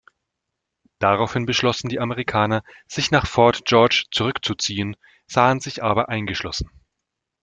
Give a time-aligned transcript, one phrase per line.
[0.97, 6.71] Daraufhin beschlossen die Amerikaner, sich nach "Fort George" zurückzuziehen, sahen sich aber eingeschlossen.